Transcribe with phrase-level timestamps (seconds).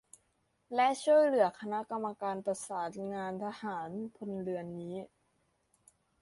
[0.75, 4.95] และช่วยเหลือคณะกรรมการประสานงานทหาร-พลเรือนนี้